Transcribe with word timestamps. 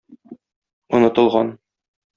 Онытылган... 0.97 1.49